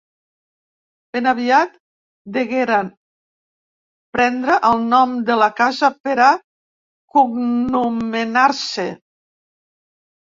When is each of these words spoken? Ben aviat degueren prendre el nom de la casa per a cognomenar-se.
Ben 1.17 1.31
aviat 1.31 1.75
degueren 2.37 2.89
prendre 4.17 4.57
el 4.71 4.81
nom 4.95 5.13
de 5.29 5.35
la 5.43 5.51
casa 5.63 5.93
per 6.09 6.17
a 6.29 6.31
cognomenar-se. 7.19 8.91